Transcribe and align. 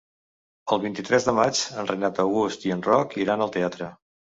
El 0.75 0.81
vint-i-tres 0.85 1.27
de 1.27 1.35
maig 1.41 1.61
en 1.83 1.91
Renat 1.93 2.23
August 2.25 2.67
i 2.71 2.75
en 2.79 2.83
Roc 2.91 3.17
iran 3.27 3.47
al 3.49 3.57
teatre. 3.61 3.95